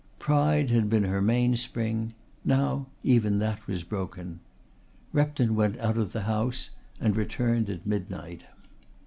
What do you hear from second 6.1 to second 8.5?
the house and returned at midnight.